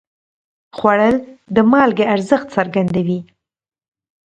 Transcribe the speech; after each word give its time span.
خوړل 0.77 1.15
د 1.55 1.57
مالګې 1.71 2.05
ارزښت 2.15 2.47
څرګندوي 2.55 3.19